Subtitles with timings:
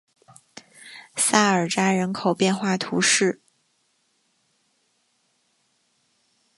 [1.15, 3.39] 萨尔扎人口变化图示